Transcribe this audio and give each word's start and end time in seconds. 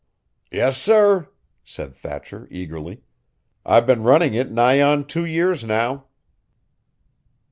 "Yes, 0.51 0.79
sir," 0.81 1.29
said 1.63 1.93
Thatcher 1.95 2.47
eagerly. 2.49 3.03
"I've 3.63 3.85
been 3.85 4.01
running 4.01 4.33
it 4.33 4.49
nigh 4.51 4.81
on 4.81 5.05
two 5.05 5.25
years 5.25 5.63
now." 5.63 6.05